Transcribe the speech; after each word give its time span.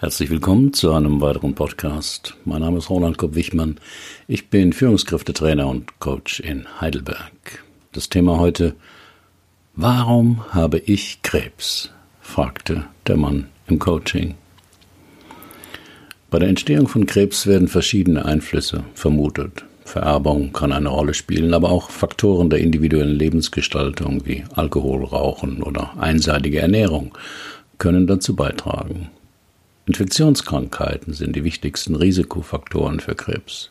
Herzlich 0.00 0.30
willkommen 0.30 0.72
zu 0.72 0.92
einem 0.92 1.20
weiteren 1.20 1.56
Podcast. 1.56 2.36
Mein 2.44 2.60
Name 2.60 2.78
ist 2.78 2.88
Roland 2.88 3.18
Kopp-Wichmann. 3.18 3.80
Ich 4.28 4.48
bin 4.48 4.72
Führungskräftetrainer 4.72 5.66
und 5.66 5.98
Coach 5.98 6.38
in 6.38 6.68
Heidelberg. 6.80 7.64
Das 7.90 8.08
Thema 8.08 8.38
heute, 8.38 8.76
warum 9.74 10.44
habe 10.50 10.78
ich 10.78 11.22
Krebs? 11.22 11.90
fragte 12.20 12.84
der 13.08 13.16
Mann 13.16 13.48
im 13.66 13.80
Coaching. 13.80 14.36
Bei 16.30 16.38
der 16.38 16.48
Entstehung 16.48 16.86
von 16.86 17.04
Krebs 17.04 17.48
werden 17.48 17.66
verschiedene 17.66 18.24
Einflüsse 18.24 18.84
vermutet. 18.94 19.64
Vererbung 19.84 20.52
kann 20.52 20.70
eine 20.70 20.90
Rolle 20.90 21.14
spielen, 21.14 21.54
aber 21.54 21.72
auch 21.72 21.90
Faktoren 21.90 22.50
der 22.50 22.60
individuellen 22.60 23.16
Lebensgestaltung 23.18 24.24
wie 24.24 24.44
Alkohol, 24.54 25.02
Rauchen 25.02 25.60
oder 25.60 25.94
einseitige 25.98 26.60
Ernährung 26.60 27.18
können 27.78 28.06
dazu 28.06 28.36
beitragen. 28.36 29.10
Infektionskrankheiten 29.88 31.14
sind 31.14 31.34
die 31.34 31.44
wichtigsten 31.44 31.94
Risikofaktoren 31.96 33.00
für 33.00 33.14
Krebs. 33.14 33.70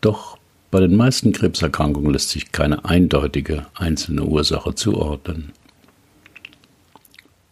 Doch 0.00 0.36
bei 0.72 0.80
den 0.80 0.96
meisten 0.96 1.30
Krebserkrankungen 1.30 2.12
lässt 2.12 2.30
sich 2.30 2.50
keine 2.50 2.84
eindeutige 2.84 3.66
einzelne 3.74 4.24
Ursache 4.24 4.74
zuordnen. 4.74 5.52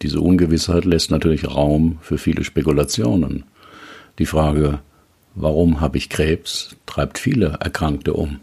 Diese 0.03 0.21
Ungewissheit 0.21 0.87
lässt 0.87 1.13
natürlich 1.13 1.47
Raum 1.47 1.99
für 2.03 2.19
viele 2.19 2.43
Spekulationen. 2.43 3.45
Die 4.19 4.27
Frage, 4.27 4.81
warum 5.37 5.81
habe 5.81 5.97
ich 5.97 6.09
Krebs, 6.09 6.75
treibt 6.87 7.17
viele 7.17 7.59
Erkrankte 7.61 8.15
um. 8.15 8.41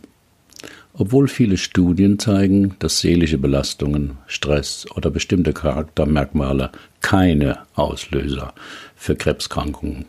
Obwohl 1.00 1.28
viele 1.28 1.58
Studien 1.58 2.18
zeigen, 2.18 2.76
dass 2.80 3.00
seelische 3.00 3.38
Belastungen, 3.38 4.18
Stress 4.26 4.88
oder 4.96 5.12
bestimmte 5.12 5.54
Charaktermerkmale 5.54 6.72
keine 7.02 7.60
Auslöser 7.76 8.54
für 8.96 9.16
Krebskrankungen, 9.16 10.06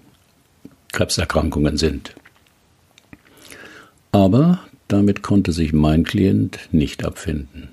Krebserkrankungen 0.93 1.77
sind. 1.77 2.15
Aber 4.13 4.61
damit 4.89 5.23
konnte 5.23 5.53
sich 5.53 5.75
mein 5.75 6.05
Klient 6.05 6.59
nicht 6.73 7.05
abfinden. 7.05 7.69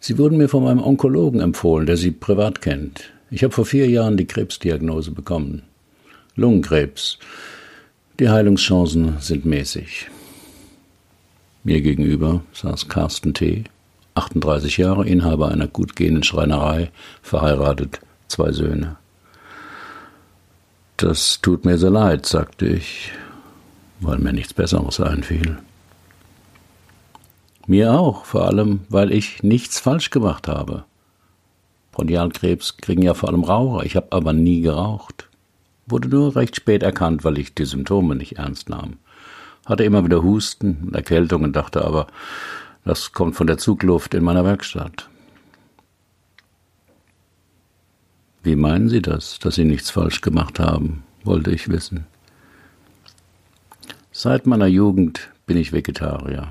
Sie 0.00 0.18
wurden 0.18 0.38
mir 0.38 0.48
von 0.48 0.64
meinem 0.64 0.82
Onkologen 0.82 1.40
empfohlen, 1.40 1.86
der 1.86 1.96
Sie 1.96 2.10
privat 2.10 2.60
kennt. 2.60 3.12
Ich 3.30 3.44
habe 3.44 3.54
vor 3.54 3.66
vier 3.66 3.88
Jahren 3.88 4.16
die 4.16 4.26
Krebsdiagnose 4.26 5.12
bekommen. 5.12 5.62
Lungenkrebs. 6.34 7.18
Die 8.18 8.28
Heilungschancen 8.28 9.18
sind 9.20 9.44
mäßig. 9.44 10.08
Mir 11.64 11.80
gegenüber 11.80 12.42
saß 12.52 12.88
Carsten 12.88 13.34
T., 13.34 13.64
38 14.14 14.78
Jahre, 14.78 15.06
Inhaber 15.06 15.48
einer 15.48 15.66
gut 15.66 15.96
gehenden 15.96 16.22
Schreinerei, 16.22 16.90
verheiratet, 17.22 18.00
zwei 18.28 18.52
Söhne. 18.52 18.96
Das 20.96 21.40
tut 21.40 21.64
mir 21.64 21.78
sehr 21.78 21.90
leid, 21.90 22.26
sagte 22.26 22.66
ich, 22.66 23.12
weil 24.00 24.18
mir 24.18 24.32
nichts 24.32 24.54
Besseres 24.54 25.00
einfiel. 25.00 25.58
Mir 27.66 27.92
auch, 27.92 28.24
vor 28.24 28.46
allem, 28.46 28.80
weil 28.88 29.12
ich 29.12 29.42
nichts 29.42 29.78
falsch 29.78 30.10
gemacht 30.10 30.48
habe. 30.48 30.84
Bronchialkrebs 31.92 32.78
kriegen 32.78 33.02
ja 33.02 33.14
vor 33.14 33.28
allem 33.28 33.44
Raucher, 33.44 33.84
ich 33.84 33.94
habe 33.94 34.08
aber 34.10 34.32
nie 34.32 34.60
geraucht. 34.60 35.28
Wurde 35.86 36.08
nur 36.08 36.34
recht 36.34 36.56
spät 36.56 36.82
erkannt, 36.82 37.24
weil 37.24 37.38
ich 37.38 37.54
die 37.54 37.64
Symptome 37.64 38.14
nicht 38.14 38.38
ernst 38.38 38.68
nahm 38.68 38.96
hatte 39.68 39.84
immer 39.84 40.04
wieder 40.04 40.22
Husten 40.22 40.78
und 40.86 40.94
Erkältungen, 40.94 41.52
dachte 41.52 41.84
aber, 41.84 42.06
das 42.84 43.12
kommt 43.12 43.36
von 43.36 43.46
der 43.46 43.58
Zugluft 43.58 44.14
in 44.14 44.24
meiner 44.24 44.44
Werkstatt. 44.44 45.10
Wie 48.42 48.56
meinen 48.56 48.88
Sie 48.88 49.02
das, 49.02 49.38
dass 49.38 49.56
Sie 49.56 49.64
nichts 49.64 49.90
falsch 49.90 50.22
gemacht 50.22 50.58
haben, 50.58 51.04
wollte 51.22 51.50
ich 51.50 51.68
wissen. 51.68 52.06
Seit 54.10 54.46
meiner 54.46 54.66
Jugend 54.66 55.28
bin 55.46 55.58
ich 55.58 55.72
Vegetarier. 55.72 56.48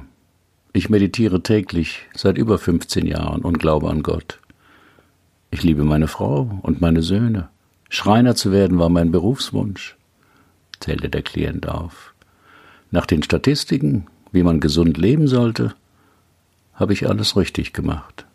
Ich 0.73 0.89
meditiere 0.89 1.42
täglich 1.42 2.05
seit 2.16 2.38
über 2.38 2.60
15 2.60 3.08
Jahren 3.08 3.42
und 3.42 3.58
glaube 3.58 3.89
an 3.89 4.04
Gott. 4.04 4.39
Ich 5.49 5.64
liebe 5.64 5.84
meine 5.84 6.08
Frau 6.08 6.60
und 6.61 6.82
meine 6.82 7.02
Söhne. 7.02 7.49
Schreiner 7.89 8.36
zu 8.36 8.52
werden 8.52 8.78
war 8.78 8.89
mein 8.89 9.11
Berufswunsch, 9.11 9.95
zählte 10.80 11.10
der 11.10 11.23
Klient 11.23 11.67
auf. 11.67 12.14
Nach 12.92 13.05
den 13.05 13.23
Statistiken, 13.23 14.08
wie 14.31 14.43
man 14.43 14.59
gesund 14.59 14.98
leben 14.98 15.27
sollte, 15.27 15.73
habe 16.73 16.93
ich 16.93 17.08
alles 17.08 17.36
richtig 17.36 17.73
gemacht. 17.73 18.25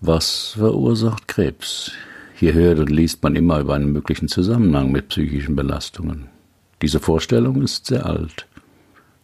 Was 0.00 0.54
verursacht 0.58 1.26
Krebs? 1.26 1.92
Hier 2.36 2.52
hört 2.52 2.78
und 2.78 2.90
liest 2.90 3.22
man 3.22 3.36
immer 3.36 3.60
über 3.60 3.74
einen 3.74 3.92
möglichen 3.92 4.28
Zusammenhang 4.28 4.92
mit 4.92 5.08
psychischen 5.08 5.56
Belastungen. 5.56 6.28
Diese 6.82 7.00
Vorstellung 7.00 7.62
ist 7.62 7.86
sehr 7.86 8.04
alt. 8.04 8.46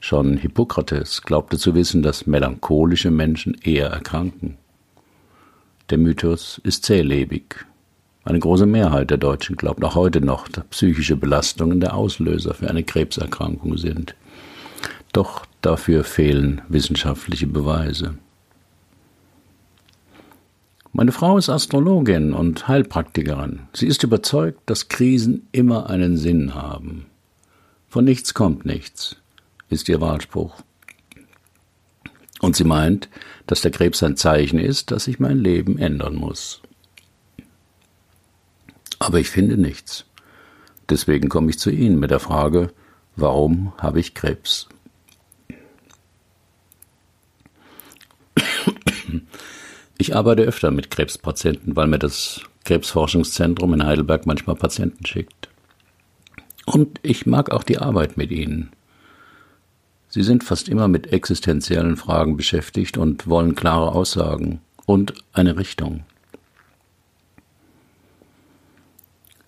Schon 0.00 0.38
Hippokrates 0.38 1.22
glaubte 1.22 1.58
zu 1.58 1.75
wissen, 1.75 2.02
dass 2.02 2.26
melancholische 2.26 3.10
Menschen 3.10 3.54
eher 3.62 3.88
erkranken. 3.88 4.56
Der 5.91 5.98
Mythos 5.98 6.60
ist 6.64 6.84
zählebig 6.84 7.66
eine 8.25 8.38
große 8.38 8.66
Mehrheit 8.66 9.10
der 9.10 9.19
Deutschen 9.19 9.56
glaubt 9.56 9.82
auch 9.82 9.94
heute 9.94 10.20
noch, 10.20 10.47
dass 10.48 10.64
psychische 10.66 11.16
Belastungen 11.16 11.81
der 11.81 11.94
Auslöser 11.94 12.54
für 12.54 12.69
eine 12.69 12.84
Krebserkrankung 12.84 13.78
sind. 13.78 14.14
Doch 15.12 15.47
dafür 15.62 16.04
fehlen 16.04 16.62
wissenschaftliche 16.69 17.47
Beweise. 17.47 18.19
Meine 20.92 21.12
Frau 21.12 21.38
ist 21.38 21.48
Astrologin 21.48 22.32
und 22.32 22.69
Heilpraktikerin. 22.69 23.60
Sie 23.72 23.86
ist 23.86 24.03
überzeugt, 24.03 24.60
dass 24.66 24.88
Krisen 24.88 25.48
immer 25.52 25.88
einen 25.88 26.16
Sinn 26.16 26.54
haben. 26.54 27.06
Von 27.88 28.04
nichts 28.04 28.34
kommt 28.34 28.66
nichts, 28.66 29.16
ist 29.69 29.88
ihr 29.88 30.00
Wahlspruch. 30.00 30.56
Und 32.41 32.56
sie 32.56 32.64
meint, 32.64 33.08
dass 33.47 33.60
der 33.60 33.70
Krebs 33.70 34.02
ein 34.02 34.16
Zeichen 34.16 34.58
ist, 34.58 34.91
dass 34.91 35.04
sich 35.04 35.20
mein 35.20 35.38
Leben 35.38 35.78
ändern 35.78 36.16
muss. 36.16 36.60
Aber 39.00 39.19
ich 39.19 39.31
finde 39.31 39.56
nichts. 39.56 40.05
Deswegen 40.88 41.28
komme 41.28 41.50
ich 41.50 41.59
zu 41.59 41.71
Ihnen 41.71 41.99
mit 41.99 42.12
der 42.12 42.21
Frage, 42.21 42.72
warum 43.16 43.72
habe 43.78 43.99
ich 43.99 44.15
Krebs? 44.15 44.69
Ich 49.99 50.16
arbeite 50.16 50.43
öfter 50.43 50.71
mit 50.71 50.91
Krebspatienten, 50.91 51.77
weil 51.77 51.87
mir 51.87 51.99
das 51.99 52.41
Krebsforschungszentrum 52.65 53.75
in 53.75 53.84
Heidelberg 53.84 54.25
manchmal 54.27 54.56
Patienten 54.56 55.05
schickt. 55.05 55.49
Und 56.65 57.00
ich 57.03 57.27
mag 57.27 57.50
auch 57.50 57.65
die 57.65 57.78
Arbeit 57.78 58.17
mit 58.17 58.31
ihnen. 58.31 58.71
Sie 60.09 60.22
sind 60.22 60.43
fast 60.43 60.69
immer 60.69 60.88
mit 60.88 61.12
existenziellen 61.12 61.97
Fragen 61.97 62.37
beschäftigt 62.37 62.97
und 62.97 63.28
wollen 63.28 63.55
klare 63.55 63.93
Aussagen 63.93 64.61
und 64.87 65.15
eine 65.32 65.56
Richtung. 65.56 66.05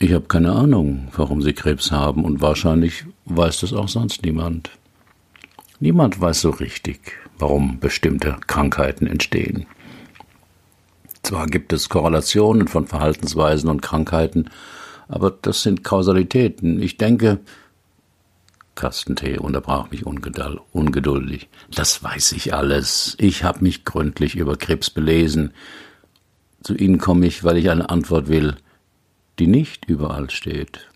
Ich 0.03 0.13
habe 0.13 0.27
keine 0.27 0.51
Ahnung, 0.51 1.07
warum 1.15 1.43
sie 1.43 1.53
Krebs 1.53 1.93
haben 1.93 2.25
und 2.25 2.41
wahrscheinlich 2.41 3.05
weiß 3.27 3.61
das 3.61 3.73
auch 3.73 3.87
sonst 3.87 4.25
niemand. 4.25 4.71
Niemand 5.79 6.21
weiß 6.21 6.41
so 6.41 6.51
richtig, 6.51 7.13
warum 7.39 7.79
bestimmte 7.79 8.37
Krankheiten 8.49 9.07
entstehen. 9.07 9.65
Zwar 11.23 11.47
gibt 11.47 11.73
es 11.73 11.89
Korrelationen 11.89 12.67
von 12.67 12.89
Verhaltensweisen 12.89 13.71
und 13.71 13.81
Krankheiten, 13.81 14.51
aber 15.07 15.31
das 15.31 15.63
sind 15.63 15.85
Kausalitäten. 15.85 16.83
Ich 16.83 16.97
denke, 16.97 17.39
Kastentee 18.75 19.39
unterbrach 19.39 19.93
mich 19.93 20.05
ungeduldig. 20.05 21.49
Das 21.73 22.03
weiß 22.03 22.33
ich 22.33 22.53
alles. 22.53 23.15
Ich 23.21 23.45
habe 23.45 23.63
mich 23.63 23.85
gründlich 23.85 24.35
über 24.35 24.57
Krebs 24.57 24.91
belesen. 24.91 25.55
Zu 26.61 26.75
Ihnen 26.75 26.99
komme 26.99 27.25
ich, 27.25 27.45
weil 27.45 27.57
ich 27.57 27.71
eine 27.71 27.89
Antwort 27.89 28.27
will, 28.27 28.57
die 29.43 29.49
nicht 29.49 29.87
überall 29.87 30.31
steht. 30.31 30.89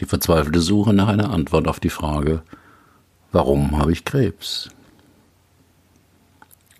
Die 0.00 0.06
verzweifelte 0.06 0.62
Suche 0.62 0.94
nach 0.94 1.08
einer 1.08 1.28
Antwort 1.28 1.68
auf 1.68 1.80
die 1.80 1.90
Frage, 1.90 2.40
warum 3.30 3.76
habe 3.76 3.92
ich 3.92 4.06
Krebs? 4.06 4.70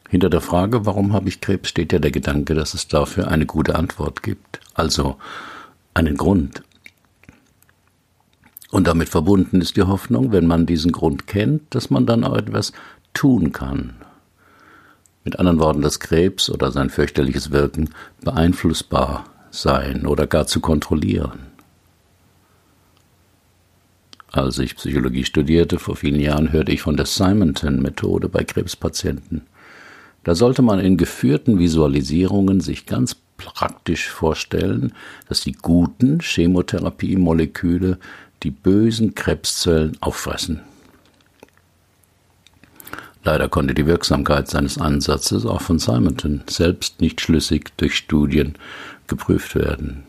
Hinter 0.08 0.30
der 0.30 0.40
Frage, 0.40 0.86
warum 0.86 1.12
habe 1.12 1.28
ich 1.28 1.42
Krebs, 1.42 1.68
steht 1.68 1.92
ja 1.92 1.98
der 1.98 2.10
Gedanke, 2.10 2.54
dass 2.54 2.72
es 2.72 2.88
dafür 2.88 3.28
eine 3.28 3.44
gute 3.44 3.74
Antwort 3.74 4.22
gibt, 4.22 4.60
also 4.72 5.18
einen 5.92 6.16
Grund. 6.16 6.62
Und 8.70 8.86
damit 8.86 9.10
verbunden 9.10 9.60
ist 9.60 9.76
die 9.76 9.82
Hoffnung, 9.82 10.32
wenn 10.32 10.46
man 10.46 10.64
diesen 10.64 10.92
Grund 10.92 11.26
kennt, 11.26 11.74
dass 11.74 11.90
man 11.90 12.06
dann 12.06 12.24
auch 12.24 12.34
etwas 12.34 12.72
tun 13.12 13.52
kann, 13.52 13.92
mit 15.28 15.38
anderen 15.38 15.58
Worten, 15.58 15.82
dass 15.82 16.00
Krebs 16.00 16.48
oder 16.48 16.72
sein 16.72 16.88
fürchterliches 16.88 17.50
Wirken 17.50 17.90
beeinflussbar 18.24 19.26
sein 19.50 20.06
oder 20.06 20.26
gar 20.26 20.46
zu 20.46 20.60
kontrollieren. 20.60 21.40
Als 24.32 24.58
ich 24.58 24.76
Psychologie 24.76 25.24
studierte 25.24 25.78
vor 25.78 25.96
vielen 25.96 26.18
Jahren, 26.18 26.50
hörte 26.50 26.72
ich 26.72 26.80
von 26.80 26.96
der 26.96 27.04
Simonton-Methode 27.04 28.30
bei 28.30 28.42
Krebspatienten. 28.42 29.42
Da 30.24 30.34
sollte 30.34 30.62
man 30.62 30.80
in 30.80 30.96
geführten 30.96 31.58
Visualisierungen 31.58 32.62
sich 32.62 32.86
ganz 32.86 33.14
praktisch 33.36 34.08
vorstellen, 34.08 34.94
dass 35.28 35.42
die 35.42 35.52
guten 35.52 36.20
Chemotherapiemoleküle 36.20 37.98
die 38.42 38.50
bösen 38.50 39.14
Krebszellen 39.14 39.98
auffressen. 40.00 40.62
Leider 43.24 43.48
konnte 43.48 43.74
die 43.74 43.86
Wirksamkeit 43.86 44.48
seines 44.48 44.78
Ansatzes 44.78 45.44
auch 45.44 45.60
von 45.60 45.78
Simonton 45.78 46.42
selbst 46.48 47.00
nicht 47.00 47.20
schlüssig 47.20 47.72
durch 47.76 47.96
Studien 47.96 48.54
geprüft 49.06 49.54
werden. 49.54 50.04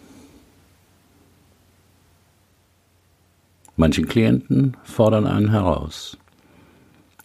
Manche 3.76 4.04
Klienten 4.04 4.76
fordern 4.84 5.26
einen 5.26 5.52
heraus, 5.52 6.18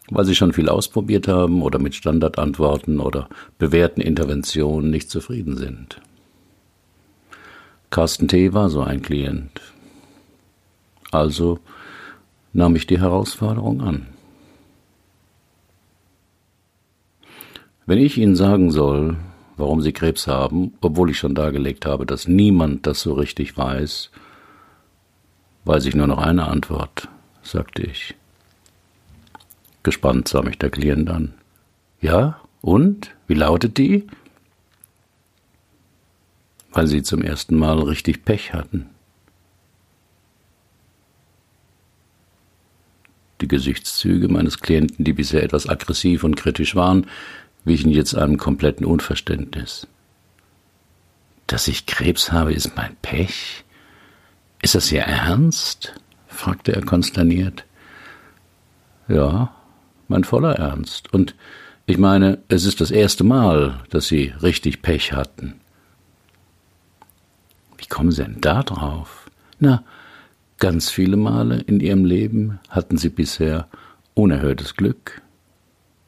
weil 0.08 0.24
sie 0.24 0.36
schon 0.36 0.52
viel 0.52 0.68
ausprobiert 0.68 1.26
haben 1.26 1.62
oder 1.62 1.78
mit 1.78 1.96
Standardantworten 1.96 3.00
oder 3.00 3.28
bewährten 3.58 4.00
Interventionen 4.00 4.90
nicht 4.90 5.10
zufrieden 5.10 5.56
sind. 5.56 6.00
Carsten 7.90 8.28
T. 8.28 8.52
war 8.52 8.70
so 8.70 8.82
ein 8.82 9.02
Klient. 9.02 9.60
Also 11.10 11.58
nahm 12.52 12.76
ich 12.76 12.86
die 12.86 13.00
Herausforderung 13.00 13.80
an. 13.80 14.13
Wenn 17.86 17.98
ich 17.98 18.16
Ihnen 18.16 18.34
sagen 18.34 18.70
soll, 18.70 19.16
warum 19.56 19.82
Sie 19.82 19.92
Krebs 19.92 20.26
haben, 20.26 20.72
obwohl 20.80 21.10
ich 21.10 21.18
schon 21.18 21.34
dargelegt 21.34 21.84
habe, 21.84 22.06
dass 22.06 22.26
niemand 22.26 22.86
das 22.86 23.00
so 23.00 23.12
richtig 23.12 23.56
weiß, 23.56 24.10
weiß 25.64 25.84
ich 25.84 25.94
nur 25.94 26.06
noch 26.06 26.18
eine 26.18 26.46
Antwort, 26.46 27.08
sagte 27.42 27.82
ich. 27.82 28.14
Gespannt 29.82 30.28
sah 30.28 30.40
mich 30.42 30.58
der 30.58 30.70
Klient 30.70 31.10
an. 31.10 31.34
Ja, 32.00 32.40
und? 32.62 33.10
Wie 33.26 33.34
lautet 33.34 33.76
die? 33.76 34.06
Weil 36.72 36.86
Sie 36.86 37.02
zum 37.02 37.20
ersten 37.20 37.56
Mal 37.56 37.78
richtig 37.80 38.24
Pech 38.24 38.54
hatten. 38.54 38.86
Die 43.42 43.48
Gesichtszüge 43.48 44.28
meines 44.28 44.60
Klienten, 44.60 45.04
die 45.04 45.12
bisher 45.12 45.42
etwas 45.42 45.68
aggressiv 45.68 46.24
und 46.24 46.36
kritisch 46.36 46.74
waren, 46.74 47.06
wichen 47.64 47.90
jetzt 47.90 48.14
einem 48.14 48.38
kompletten 48.38 48.86
Unverständnis. 48.86 49.86
Dass 51.46 51.68
ich 51.68 51.86
Krebs 51.86 52.32
habe, 52.32 52.52
ist 52.52 52.76
mein 52.76 52.96
Pech? 53.02 53.64
Ist 54.62 54.74
das 54.74 54.90
Ihr 54.90 55.02
Ernst? 55.02 55.94
fragte 56.26 56.74
er 56.74 56.84
konsterniert. 56.84 57.64
Ja, 59.08 59.54
mein 60.08 60.24
voller 60.24 60.56
Ernst. 60.56 61.12
Und 61.12 61.34
ich 61.86 61.98
meine, 61.98 62.38
es 62.48 62.64
ist 62.64 62.80
das 62.80 62.90
erste 62.90 63.24
Mal, 63.24 63.82
dass 63.90 64.08
Sie 64.08 64.32
richtig 64.42 64.82
Pech 64.82 65.12
hatten. 65.12 65.60
Wie 67.76 67.86
kommen 67.86 68.10
Sie 68.10 68.22
denn 68.24 68.40
da 68.40 68.62
drauf? 68.62 69.30
Na, 69.58 69.84
ganz 70.58 70.90
viele 70.90 71.16
Male 71.16 71.60
in 71.60 71.80
Ihrem 71.80 72.04
Leben 72.04 72.58
hatten 72.70 72.96
Sie 72.96 73.10
bisher 73.10 73.68
unerhörtes 74.14 74.76
Glück, 74.76 75.20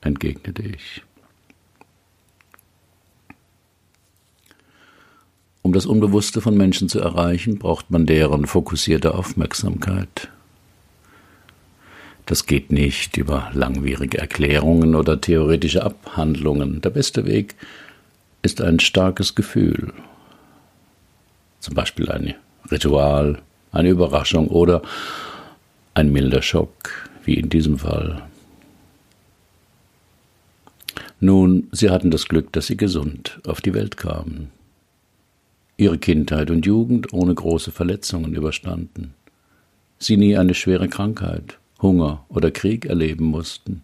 entgegnete 0.00 0.62
ich. 0.62 1.05
Um 5.66 5.72
das 5.72 5.84
Unbewusste 5.84 6.40
von 6.40 6.56
Menschen 6.56 6.88
zu 6.88 7.00
erreichen, 7.00 7.58
braucht 7.58 7.90
man 7.90 8.06
deren 8.06 8.46
fokussierte 8.46 9.16
Aufmerksamkeit. 9.16 10.28
Das 12.24 12.46
geht 12.46 12.70
nicht 12.70 13.16
über 13.16 13.50
langwierige 13.52 14.18
Erklärungen 14.18 14.94
oder 14.94 15.20
theoretische 15.20 15.82
Abhandlungen. 15.84 16.82
Der 16.82 16.90
beste 16.90 17.26
Weg 17.26 17.56
ist 18.42 18.60
ein 18.60 18.78
starkes 18.78 19.34
Gefühl, 19.34 19.92
zum 21.58 21.74
Beispiel 21.74 22.12
ein 22.12 22.36
Ritual, 22.70 23.42
eine 23.72 23.88
Überraschung 23.88 24.46
oder 24.46 24.82
ein 25.94 26.12
milder 26.12 26.42
Schock, 26.42 27.10
wie 27.24 27.34
in 27.34 27.48
diesem 27.48 27.80
Fall. 27.80 28.22
Nun, 31.18 31.66
sie 31.72 31.90
hatten 31.90 32.12
das 32.12 32.28
Glück, 32.28 32.52
dass 32.52 32.68
sie 32.68 32.76
gesund 32.76 33.40
auf 33.48 33.60
die 33.60 33.74
Welt 33.74 33.96
kamen 33.96 34.52
ihre 35.76 35.98
Kindheit 35.98 36.50
und 36.50 36.66
Jugend 36.66 37.12
ohne 37.12 37.34
große 37.34 37.70
Verletzungen 37.70 38.34
überstanden, 38.34 39.14
sie 39.98 40.16
nie 40.16 40.36
eine 40.36 40.54
schwere 40.54 40.88
Krankheit, 40.88 41.58
Hunger 41.80 42.24
oder 42.28 42.50
Krieg 42.50 42.86
erleben 42.86 43.26
mussten, 43.26 43.82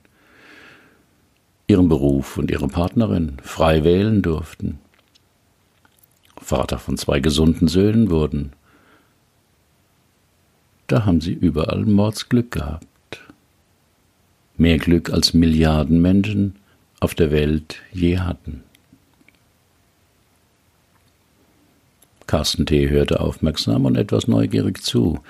ihren 1.67 1.89
Beruf 1.89 2.39
und 2.39 2.51
ihre 2.51 2.69
Partnerin 2.69 3.37
frei 3.43 3.85
wählen 3.85 4.23
durften, 4.23 4.79
Vater 6.43 6.79
von 6.79 6.97
zwei 6.97 7.21
gesunden 7.21 7.69
Söhnen 7.69 8.11
wurden. 8.11 8.53
Da 10.87 11.07
haben 11.07 11.21
sie 11.21 11.33
überall 11.33 11.85
Mordsglück 11.85 12.51
gehabt. 12.51 12.87
Mehr 14.57 14.79
Glück 14.79 15.11
als 15.11 15.35
Milliarden 15.35 16.03
Menschen 16.03 16.57
auf 17.01 17.15
der 17.15 17.31
Welt 17.31 17.77
je 17.93 18.19
hatten. 18.19 18.65
Carsten 22.33 22.65
T. 22.65 22.89
hörte 22.89 23.21
aufmerksam 23.21 23.85
und 23.85 23.95
etwas 23.95 24.27
neugierig 24.27 24.83
zu. 24.83 25.21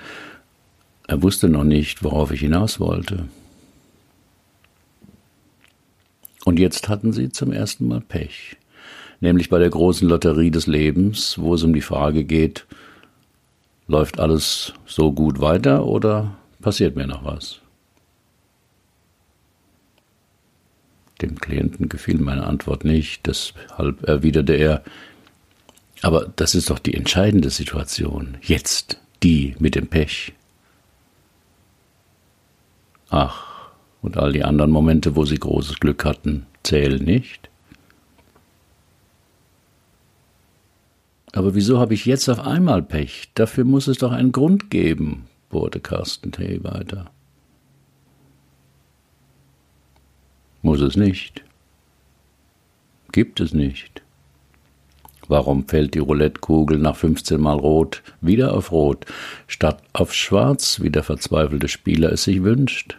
Er 1.05 1.21
wusste 1.21 1.49
noch 1.49 1.65
nicht, 1.65 2.01
worauf 2.01 2.31
ich 2.31 2.39
hinaus 2.39 2.79
wollte. 2.79 3.25
Und 6.45 6.59
jetzt 6.59 6.87
hatten 6.87 7.11
sie 7.11 7.29
zum 7.29 7.51
ersten 7.51 7.89
Mal 7.89 7.99
Pech, 7.99 8.55
nämlich 9.19 9.49
bei 9.49 9.59
der 9.59 9.69
großen 9.69 10.07
Lotterie 10.07 10.49
des 10.49 10.65
Lebens, 10.65 11.37
wo 11.37 11.55
es 11.55 11.63
um 11.63 11.73
die 11.73 11.81
Frage 11.81 12.23
geht, 12.23 12.65
läuft 13.85 14.21
alles 14.21 14.71
so 14.85 15.11
gut 15.11 15.41
weiter 15.41 15.85
oder 15.85 16.37
passiert 16.61 16.95
mir 16.95 17.05
noch 17.05 17.25
was? 17.25 17.59
Dem 21.21 21.37
Klienten 21.37 21.89
gefiel 21.89 22.19
meine 22.19 22.45
Antwort 22.45 22.85
nicht, 22.85 23.27
deshalb 23.27 24.07
erwiderte 24.07 24.53
er, 24.53 24.83
aber 26.03 26.31
das 26.35 26.53
ist 26.53 26.69
doch 26.69 26.79
die 26.79 26.93
entscheidende 26.93 27.49
Situation. 27.49 28.37
Jetzt 28.41 28.99
die 29.23 29.55
mit 29.57 29.75
dem 29.75 29.87
Pech. 29.87 30.33
Ach, 33.09 33.71
und 34.01 34.17
all 34.17 34.33
die 34.33 34.43
anderen 34.43 34.69
Momente, 34.69 35.15
wo 35.15 35.23
sie 35.23 35.37
großes 35.37 35.79
Glück 35.79 36.03
hatten, 36.03 36.45
zählen 36.61 37.01
nicht? 37.01 37.49
Aber 41.31 41.55
wieso 41.55 41.79
habe 41.79 41.93
ich 41.93 42.05
jetzt 42.05 42.27
auf 42.27 42.41
einmal 42.41 42.83
Pech? 42.83 43.29
Dafür 43.33 43.63
muss 43.63 43.87
es 43.87 43.97
doch 43.97 44.11
einen 44.11 44.33
Grund 44.33 44.69
geben, 44.69 45.27
bohrte 45.49 45.79
Carsten 45.79 46.33
T. 46.33 46.63
weiter. 46.63 47.11
Muss 50.61 50.81
es 50.81 50.97
nicht. 50.97 51.43
Gibt 53.13 53.39
es 53.39 53.53
nicht. 53.53 54.02
Warum 55.27 55.67
fällt 55.67 55.93
die 55.93 55.99
Roulettekugel 55.99 56.77
nach 56.77 56.97
15 56.97 57.39
Mal 57.39 57.57
Rot 57.57 58.03
wieder 58.21 58.53
auf 58.53 58.71
Rot, 58.71 59.05
statt 59.47 59.81
auf 59.93 60.13
Schwarz, 60.13 60.81
wie 60.81 60.89
der 60.89 61.03
verzweifelte 61.03 61.67
Spieler 61.67 62.11
es 62.11 62.23
sich 62.23 62.43
wünscht? 62.43 62.97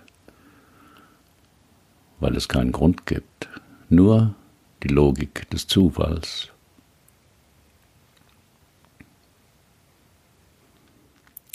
Weil 2.20 2.36
es 2.36 2.48
keinen 2.48 2.72
Grund 2.72 3.06
gibt, 3.06 3.48
nur 3.90 4.34
die 4.82 4.88
Logik 4.88 5.48
des 5.50 5.66
Zufalls. 5.66 6.50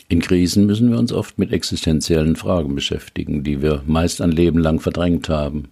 In 0.07 0.21
Krisen 0.21 0.65
müssen 0.65 0.91
wir 0.91 0.97
uns 0.97 1.13
oft 1.13 1.37
mit 1.37 1.51
existenziellen 1.51 2.35
Fragen 2.35 2.73
beschäftigen, 2.73 3.43
die 3.43 3.61
wir 3.61 3.83
meist 3.85 4.21
ein 4.21 4.31
Leben 4.31 4.57
lang 4.59 4.79
verdrängt 4.79 5.29
haben. 5.29 5.69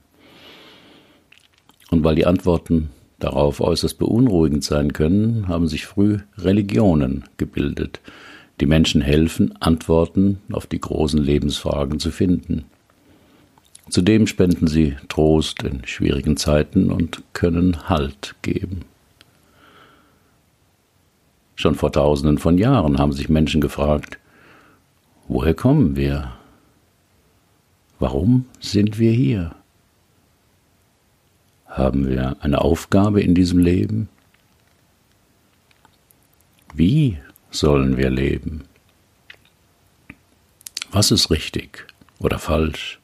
Und 1.90 2.04
weil 2.04 2.16
die 2.16 2.28
Antworten 2.28 2.90
darauf 3.20 3.62
äußerst 3.62 3.98
beunruhigend 3.98 4.64
sein 4.64 4.94
können, 4.94 5.48
haben 5.48 5.68
sich 5.68 5.86
früh 5.86 6.20
Religionen 6.38 7.26
gebildet. 7.38 8.00
Die 8.60 8.66
Menschen 8.66 9.02
helfen, 9.02 9.54
Antworten 9.60 10.40
auf 10.52 10.66
die 10.66 10.82
großen 10.82 11.22
Lebensfragen 11.22 12.00
zu 12.00 12.12
finden. 12.12 12.66
Zudem 13.90 14.28
spenden 14.28 14.68
sie 14.68 14.98
Trost 15.08 15.64
in 15.64 15.86
schwierigen 15.86 16.38
Zeiten 16.38 16.92
und 16.92 17.24
können 17.34 17.88
Halt 17.90 18.36
geben. 18.42 18.82
Schon 21.56 21.76
vor 21.76 21.92
tausenden 21.92 22.38
von 22.38 22.58
Jahren 22.58 23.00
haben 23.00 23.14
sich 23.14 23.30
Menschen 23.30 23.62
gefragt, 23.62 24.20
woher 25.28 25.54
kommen 25.54 25.96
wir? 25.96 26.34
Warum 28.00 28.46
sind 28.60 29.00
wir 29.00 29.12
hier? 29.12 29.56
Haben 31.78 32.10
wir 32.10 32.38
eine 32.40 32.62
Aufgabe 32.62 33.22
in 33.22 33.36
diesem 33.36 33.60
Leben? 33.60 34.10
Wie 36.74 37.20
sollen 37.52 37.98
wir 37.98 38.10
leben? 38.10 38.64
Was 40.90 41.12
ist 41.12 41.30
richtig 41.30 41.86
oder 42.18 42.40
falsch? 42.40 43.00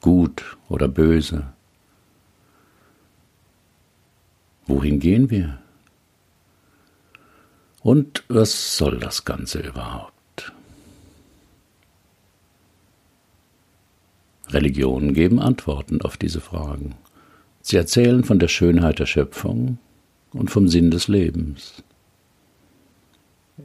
Gut 0.00 0.56
oder 0.68 0.86
böse? 0.86 1.52
Wohin 4.68 5.00
gehen 5.00 5.28
wir? 5.30 5.58
Und 7.80 8.22
was 8.28 8.76
soll 8.76 9.00
das 9.00 9.24
Ganze 9.24 9.58
überhaupt? 9.58 10.52
Religionen 14.50 15.14
geben 15.14 15.40
Antworten 15.40 16.00
auf 16.00 16.16
diese 16.16 16.40
Fragen. 16.40 16.94
Sie 17.62 17.76
erzählen 17.76 18.24
von 18.24 18.38
der 18.38 18.48
Schönheit 18.48 18.98
der 18.98 19.06
Schöpfung 19.06 19.78
und 20.32 20.50
vom 20.50 20.68
Sinn 20.68 20.90
des 20.90 21.08
Lebens. 21.08 21.82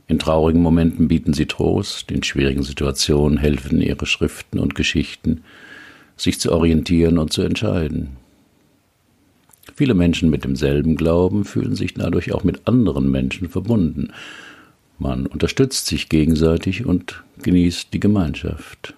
In 0.05 0.19
traurigen 0.19 0.61
Momenten 0.61 1.07
bieten 1.07 1.33
sie 1.33 1.47
Trost, 1.47 2.11
in 2.11 2.23
schwierigen 2.23 2.63
Situationen 2.63 3.37
helfen 3.37 3.81
ihre 3.81 4.05
Schriften 4.05 4.59
und 4.59 4.75
Geschichten, 4.75 5.43
sich 6.15 6.39
zu 6.39 6.51
orientieren 6.51 7.17
und 7.17 7.33
zu 7.33 7.41
entscheiden. 7.41 8.17
Viele 9.75 9.93
Menschen 9.93 10.29
mit 10.29 10.43
demselben 10.43 10.95
Glauben 10.95 11.45
fühlen 11.45 11.75
sich 11.75 11.93
dadurch 11.93 12.33
auch 12.33 12.43
mit 12.43 12.67
anderen 12.67 13.09
Menschen 13.11 13.49
verbunden. 13.49 14.11
Man 14.99 15.25
unterstützt 15.27 15.87
sich 15.87 16.09
gegenseitig 16.09 16.85
und 16.85 17.23
genießt 17.43 17.93
die 17.93 17.99
Gemeinschaft. 17.99 18.95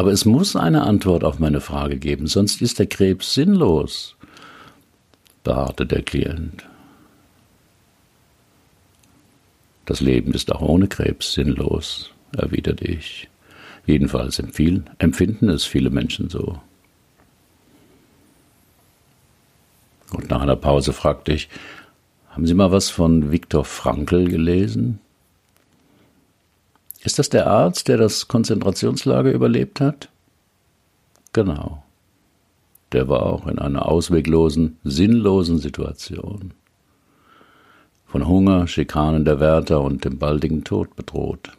Aber 0.00 0.12
es 0.12 0.24
muss 0.24 0.56
eine 0.56 0.84
Antwort 0.84 1.24
auf 1.24 1.40
meine 1.40 1.60
Frage 1.60 1.98
geben, 1.98 2.26
sonst 2.26 2.62
ist 2.62 2.78
der 2.78 2.86
Krebs 2.86 3.34
sinnlos, 3.34 4.16
beharrte 5.44 5.84
der 5.84 6.00
Klient. 6.00 6.64
Das 9.84 10.00
Leben 10.00 10.32
ist 10.32 10.50
auch 10.52 10.62
ohne 10.62 10.88
Krebs 10.88 11.34
sinnlos, 11.34 12.14
erwiderte 12.34 12.86
ich. 12.86 13.28
Jedenfalls 13.84 14.38
empfinden 14.38 15.50
es 15.50 15.64
viele 15.66 15.90
Menschen 15.90 16.30
so. 16.30 16.58
Und 20.12 20.30
nach 20.30 20.40
einer 20.40 20.56
Pause 20.56 20.94
fragte 20.94 21.34
ich, 21.34 21.50
haben 22.30 22.46
Sie 22.46 22.54
mal 22.54 22.72
was 22.72 22.88
von 22.88 23.32
Viktor 23.32 23.66
Frankl 23.66 24.28
gelesen? 24.28 24.98
Ist 27.02 27.18
das 27.18 27.30
der 27.30 27.46
Arzt, 27.46 27.88
der 27.88 27.96
das 27.96 28.28
Konzentrationslager 28.28 29.32
überlebt 29.32 29.80
hat? 29.80 30.08
Genau. 31.32 31.82
Der 32.92 33.08
war 33.08 33.22
auch 33.22 33.46
in 33.46 33.58
einer 33.58 33.86
ausweglosen, 33.86 34.78
sinnlosen 34.84 35.58
Situation. 35.58 36.52
Von 38.06 38.26
Hunger, 38.26 38.66
Schikanen 38.66 39.24
der 39.24 39.38
Wärter 39.38 39.80
und 39.80 40.04
dem 40.04 40.18
baldigen 40.18 40.64
Tod 40.64 40.96
bedroht. 40.96 41.52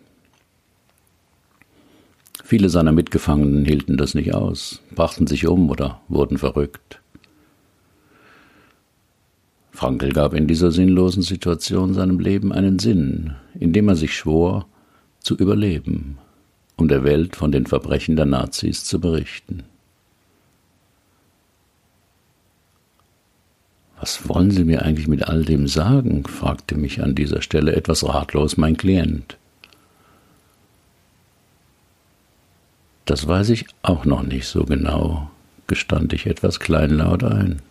Viele 2.43 2.69
seiner 2.69 2.91
Mitgefangenen 2.91 3.63
hielten 3.63 3.95
das 3.95 4.13
nicht 4.13 4.33
aus, 4.33 4.81
brachten 4.93 5.25
sich 5.25 5.47
um 5.47 5.69
oder 5.69 6.01
wurden 6.09 6.37
verrückt. 6.37 6.99
Frankl 9.71 10.11
gab 10.11 10.33
in 10.33 10.47
dieser 10.47 10.71
sinnlosen 10.71 11.23
Situation 11.23 11.93
seinem 11.93 12.19
Leben 12.19 12.51
einen 12.51 12.77
Sinn, 12.77 13.35
indem 13.57 13.87
er 13.87 13.95
sich 13.95 14.13
schwor, 14.13 14.67
zu 15.21 15.35
überleben, 15.35 16.17
um 16.75 16.87
der 16.87 17.03
Welt 17.03 17.35
von 17.35 17.51
den 17.51 17.65
Verbrechen 17.65 18.15
der 18.15 18.25
Nazis 18.25 18.83
zu 18.83 18.99
berichten. 18.99 19.63
Was 23.99 24.27
wollen 24.27 24.49
Sie 24.49 24.63
mir 24.63 24.81
eigentlich 24.81 25.07
mit 25.07 25.27
all 25.27 25.45
dem 25.45 25.67
sagen? 25.67 26.25
fragte 26.25 26.75
mich 26.75 27.03
an 27.03 27.13
dieser 27.13 27.43
Stelle 27.43 27.75
etwas 27.75 28.03
ratlos 28.03 28.57
mein 28.57 28.75
Klient. 28.75 29.37
Das 33.05 33.27
weiß 33.27 33.49
ich 33.49 33.65
auch 33.83 34.05
noch 34.05 34.23
nicht 34.23 34.47
so 34.47 34.63
genau, 34.63 35.29
gestand 35.67 36.13
ich 36.13 36.25
etwas 36.25 36.59
kleinlaut 36.59 37.23
ein. 37.23 37.61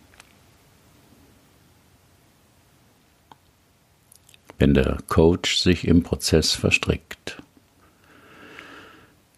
Wenn 4.61 4.75
der 4.75 4.99
Coach 5.07 5.57
sich 5.57 5.87
im 5.87 6.03
Prozess 6.03 6.51
verstrickt. 6.51 7.41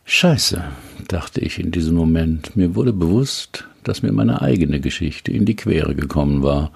Scheiße, 0.04 0.62
dachte 1.08 1.40
ich 1.40 1.60
in 1.60 1.72
diesem 1.72 1.96
Moment. 1.96 2.58
Mir 2.58 2.76
wurde 2.76 2.92
bewusst, 2.92 3.66
dass 3.86 4.02
mir 4.02 4.12
meine 4.12 4.42
eigene 4.42 4.82
Geschichte 4.82 5.32
in 5.32 5.46
die 5.46 5.56
Quere 5.56 5.96
gekommen 5.96 6.44
war 6.44 6.74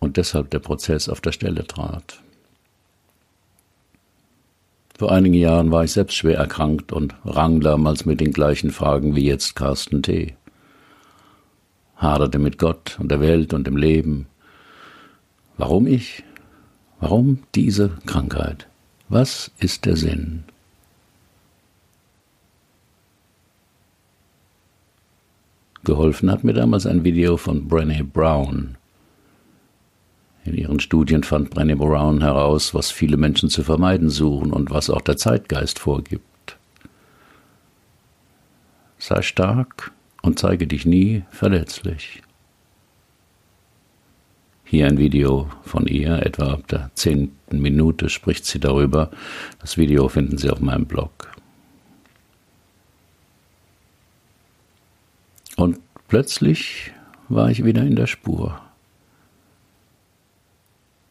und 0.00 0.16
deshalb 0.16 0.50
der 0.50 0.58
Prozess 0.58 1.08
auf 1.08 1.20
der 1.20 1.30
Stelle 1.30 1.64
trat. 1.64 2.20
Vor 4.98 5.12
einigen 5.12 5.36
Jahren 5.36 5.70
war 5.70 5.84
ich 5.84 5.92
selbst 5.92 6.16
schwer 6.16 6.38
erkrankt 6.38 6.90
und 6.90 7.14
rang 7.24 7.60
damals 7.60 8.04
mit 8.04 8.18
den 8.20 8.32
gleichen 8.32 8.72
Fragen 8.72 9.14
wie 9.14 9.26
jetzt 9.26 9.54
Carsten 9.54 10.02
T. 10.02 10.34
Haderte 11.94 12.40
mit 12.40 12.58
Gott 12.58 12.96
und 12.98 13.12
der 13.12 13.20
Welt 13.20 13.54
und 13.54 13.68
dem 13.68 13.76
Leben. 13.76 14.26
Warum 15.56 15.86
ich? 15.86 16.24
Warum 17.00 17.42
diese 17.54 17.90
Krankheit? 18.06 18.68
Was 19.08 19.50
ist 19.58 19.86
der 19.86 19.96
Sinn? 19.96 20.44
Geholfen 25.82 26.30
hat 26.30 26.44
mir 26.44 26.52
damals 26.52 26.86
ein 26.86 27.04
Video 27.04 27.36
von 27.36 27.68
Brené 27.68 28.04
Brown, 28.04 28.76
in 30.44 30.54
ihren 30.54 30.80
Studien 30.80 31.22
fand 31.22 31.54
Brené 31.54 31.76
Brown 31.76 32.22
heraus, 32.22 32.74
was 32.74 32.90
viele 32.90 33.16
Menschen 33.16 33.50
zu 33.50 33.62
vermeiden 33.62 34.08
suchen 34.08 34.52
und 34.52 34.70
was 34.70 34.88
auch 34.88 35.02
der 35.02 35.16
Zeitgeist 35.16 35.78
vorgibt. 35.78 36.56
Sei 38.98 39.22
stark 39.22 39.92
und 40.22 40.38
zeige 40.38 40.66
dich 40.66 40.86
nie 40.86 41.24
verletzlich. 41.30 42.22
Hier 44.70 44.86
ein 44.86 44.98
Video 44.98 45.50
von 45.64 45.88
ihr, 45.88 46.24
etwa 46.24 46.52
ab 46.52 46.68
der 46.68 46.92
zehnten 46.94 47.60
Minute 47.60 48.08
spricht 48.08 48.46
sie 48.46 48.60
darüber. 48.60 49.10
Das 49.58 49.76
Video 49.76 50.08
finden 50.08 50.38
Sie 50.38 50.48
auf 50.48 50.60
meinem 50.60 50.86
Blog. 50.86 51.32
Und 55.56 55.80
plötzlich 56.06 56.92
war 57.28 57.50
ich 57.50 57.64
wieder 57.64 57.82
in 57.82 57.96
der 57.96 58.06
Spur. 58.06 58.60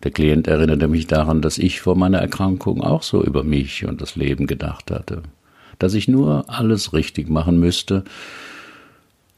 Der 0.04 0.12
Klient 0.12 0.48
erinnerte 0.48 0.88
mich 0.88 1.08
daran, 1.08 1.42
dass 1.42 1.58
ich 1.58 1.82
vor 1.82 1.98
meiner 1.98 2.20
Erkrankung 2.20 2.82
auch 2.82 3.04
so 3.04 3.22
über 3.22 3.44
mich 3.44 3.84
und 3.84 4.00
das 4.00 4.16
Leben 4.16 4.48
gedacht 4.48 4.90
hatte, 4.90 5.22
dass 5.80 5.96
ich 5.96 6.08
nur 6.08 6.46
alles 6.50 6.94
richtig 6.94 7.28
machen 7.28 7.60
müsste 7.60 8.06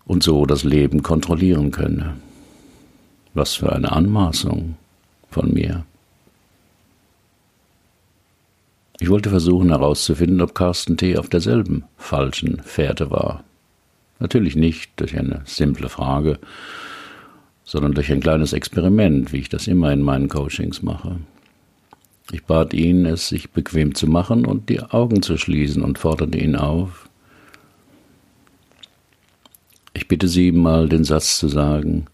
und 0.05 0.21
so 0.21 0.45
das 0.45 0.63
Leben 0.63 1.01
kontrollieren 1.01 1.71
könne. 1.71 2.17
Was 3.33 3.55
für 3.55 3.71
eine 3.71 3.91
Anmaßung 3.91 4.75
von 5.29 5.53
mir. 5.53 5.85
Ich 9.00 9.09
wollte 9.09 9.29
versuchen 9.29 9.69
herauszufinden, 9.69 10.41
ob 10.41 10.53
Carsten 10.53 10.95
T. 10.95 11.17
auf 11.17 11.27
derselben 11.27 11.85
falschen 11.97 12.61
Fährte 12.61 13.09
war. 13.09 13.43
Natürlich 14.19 14.55
nicht 14.55 14.91
durch 14.97 15.17
eine 15.17 15.41
simple 15.45 15.89
Frage, 15.89 16.38
sondern 17.63 17.93
durch 17.93 18.11
ein 18.11 18.19
kleines 18.19 18.53
Experiment, 18.53 19.33
wie 19.33 19.39
ich 19.39 19.50
das 19.50 19.67
immer 19.67 19.91
in 19.91 20.01
meinen 20.01 20.29
Coachings 20.29 20.83
mache. 20.83 21.15
Ich 22.31 22.43
bat 22.43 22.73
ihn, 22.73 23.05
es 23.05 23.29
sich 23.29 23.50
bequem 23.50 23.95
zu 23.95 24.07
machen 24.07 24.45
und 24.45 24.69
die 24.69 24.81
Augen 24.81 25.23
zu 25.23 25.38
schließen 25.38 25.81
und 25.81 25.97
forderte 25.97 26.38
ihn 26.38 26.55
auf. 26.55 27.09
Ich 29.93 30.07
bitte 30.07 30.27
Sie 30.27 30.51
mal 30.51 30.88
den 30.88 31.03
Satz 31.03 31.39
zu 31.39 31.47
sagen, 31.47 32.05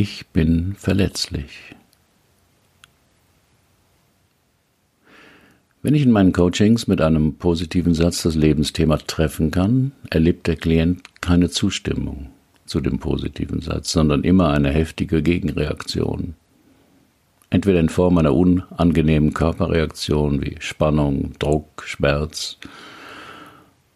ich 0.00 0.28
bin 0.28 0.74
verletzlich. 0.78 1.74
Wenn 5.82 5.94
ich 5.94 6.00
in 6.00 6.10
meinen 6.10 6.32
Coachings 6.32 6.86
mit 6.86 7.02
einem 7.02 7.34
positiven 7.34 7.92
Satz 7.92 8.22
das 8.22 8.34
Lebensthema 8.34 8.96
treffen 8.96 9.50
kann, 9.50 9.92
erlebt 10.08 10.46
der 10.46 10.56
Klient 10.56 11.20
keine 11.20 11.50
Zustimmung 11.50 12.30
zu 12.64 12.80
dem 12.80 12.98
positiven 12.98 13.60
Satz, 13.60 13.92
sondern 13.92 14.24
immer 14.24 14.48
eine 14.48 14.70
heftige 14.70 15.22
Gegenreaktion. 15.22 16.34
Entweder 17.50 17.80
in 17.80 17.90
Form 17.90 18.16
einer 18.16 18.34
unangenehmen 18.34 19.34
Körperreaktion 19.34 20.40
wie 20.40 20.56
Spannung, 20.60 21.32
Druck, 21.38 21.82
Schmerz 21.84 22.56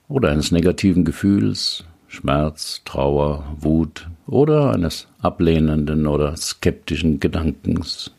oder 0.08 0.30
eines 0.32 0.52
negativen 0.52 1.06
Gefühls, 1.06 1.86
Schmerz, 2.14 2.80
Trauer, 2.84 3.44
Wut 3.58 4.08
oder 4.26 4.72
eines 4.72 5.08
ablehnenden 5.20 6.06
oder 6.06 6.36
skeptischen 6.36 7.20
Gedankens. 7.20 8.10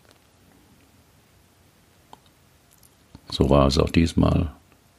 So 3.31 3.49
war 3.49 3.67
es 3.67 3.77
auch 3.77 3.89
diesmal. 3.89 4.51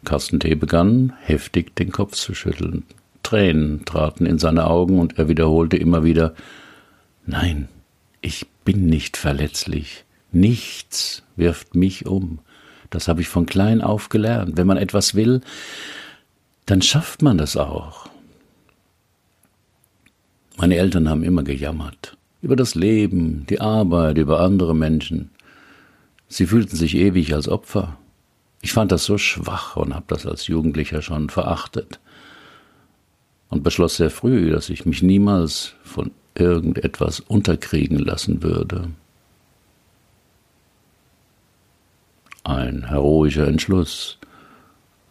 Carsten 0.04 0.40
T. 0.40 0.54
begann, 0.54 1.12
heftig 1.20 1.76
den 1.76 1.92
Kopf 1.92 2.14
zu 2.14 2.34
schütteln. 2.34 2.84
Tränen 3.22 3.84
traten 3.84 4.26
in 4.26 4.38
seine 4.38 4.66
Augen 4.66 4.98
und 4.98 5.18
er 5.18 5.28
wiederholte 5.28 5.76
immer 5.76 6.04
wieder 6.04 6.34
Nein, 7.26 7.68
ich 8.20 8.46
bin 8.64 8.86
nicht 8.86 9.16
verletzlich. 9.16 10.04
Nichts 10.32 11.22
wirft 11.34 11.74
mich 11.74 12.06
um. 12.06 12.38
Das 12.90 13.08
habe 13.08 13.20
ich 13.20 13.28
von 13.28 13.46
klein 13.46 13.80
auf 13.80 14.08
gelernt. 14.08 14.56
Wenn 14.56 14.66
man 14.66 14.76
etwas 14.76 15.14
will, 15.14 15.40
dann 16.66 16.82
schafft 16.82 17.22
man 17.22 17.38
das 17.38 17.56
auch. 17.56 18.08
Meine 20.56 20.76
Eltern 20.76 21.08
haben 21.08 21.22
immer 21.22 21.42
gejammert. 21.42 22.16
Über 22.40 22.56
das 22.56 22.74
Leben, 22.74 23.46
die 23.48 23.60
Arbeit, 23.60 24.16
über 24.16 24.40
andere 24.40 24.74
Menschen. 24.74 25.30
Sie 26.28 26.46
fühlten 26.46 26.76
sich 26.76 26.96
ewig 26.96 27.34
als 27.34 27.48
Opfer. 27.48 27.98
Ich 28.62 28.72
fand 28.72 28.90
das 28.90 29.04
so 29.04 29.18
schwach 29.18 29.76
und 29.76 29.94
habe 29.94 30.06
das 30.08 30.26
als 30.26 30.46
Jugendlicher 30.46 31.02
schon 31.02 31.28
verachtet. 31.28 32.00
Und 33.48 33.62
beschloss 33.62 33.96
sehr 33.96 34.10
früh, 34.10 34.50
dass 34.50 34.70
ich 34.70 34.86
mich 34.86 35.02
niemals 35.02 35.74
von 35.84 36.10
irgendetwas 36.34 37.20
unterkriegen 37.20 37.98
lassen 37.98 38.42
würde. 38.42 38.88
Ein 42.44 42.88
heroischer 42.88 43.46
Entschluss, 43.46 44.18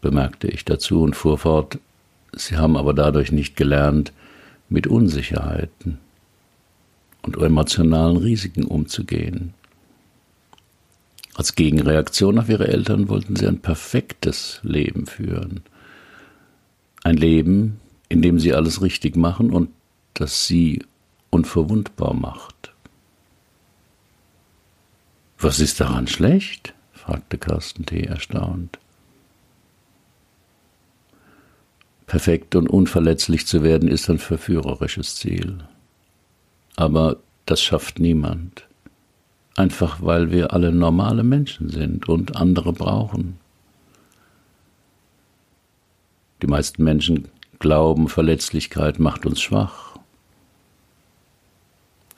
bemerkte 0.01 0.47
ich 0.47 0.65
dazu 0.65 1.01
und 1.01 1.15
fuhr 1.15 1.37
fort, 1.37 1.79
Sie 2.33 2.57
haben 2.57 2.75
aber 2.75 2.93
dadurch 2.93 3.31
nicht 3.31 3.55
gelernt, 3.55 4.11
mit 4.69 4.87
Unsicherheiten 4.87 5.99
und 7.21 7.37
emotionalen 7.37 8.17
Risiken 8.17 8.65
umzugehen. 8.65 9.53
Als 11.35 11.55
Gegenreaktion 11.55 12.39
auf 12.39 12.49
ihre 12.49 12.67
Eltern 12.67 13.09
wollten 13.09 13.35
sie 13.35 13.47
ein 13.47 13.61
perfektes 13.61 14.59
Leben 14.63 15.05
führen. 15.05 15.61
Ein 17.03 17.17
Leben, 17.17 17.79
in 18.07 18.21
dem 18.21 18.39
sie 18.39 18.53
alles 18.53 18.81
richtig 18.81 19.15
machen 19.15 19.51
und 19.51 19.69
das 20.13 20.47
sie 20.47 20.83
unverwundbar 21.29 22.13
macht. 22.13 22.73
Was 25.37 25.59
ist 25.59 25.81
daran 25.81 26.07
schlecht? 26.07 26.73
fragte 26.93 27.37
Carsten 27.37 27.85
T. 27.85 28.01
erstaunt. 28.01 28.79
Perfekt 32.15 32.55
und 32.55 32.69
unverletzlich 32.69 33.45
zu 33.45 33.61
werden 33.61 33.89
ist 33.89 34.09
ein 34.09 34.19
verführerisches 34.19 35.15
Ziel. 35.17 35.57
Aber 36.77 37.17
das 37.45 37.61
schafft 37.61 37.99
niemand. 37.99 38.69
Einfach 39.57 39.97
weil 40.01 40.31
wir 40.31 40.53
alle 40.53 40.71
normale 40.71 41.23
Menschen 41.23 41.67
sind 41.69 42.07
und 42.07 42.37
andere 42.37 42.71
brauchen. 42.71 43.37
Die 46.41 46.47
meisten 46.47 46.85
Menschen 46.85 47.27
glauben, 47.59 48.07
Verletzlichkeit 48.07 48.97
macht 48.97 49.25
uns 49.25 49.41
schwach. 49.41 49.97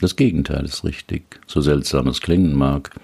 Das 0.00 0.14
Gegenteil 0.14 0.64
ist 0.64 0.84
richtig, 0.84 1.40
so 1.48 1.60
seltsam 1.60 2.06
es 2.06 2.20
klingen 2.20 2.54
mag. 2.54 2.94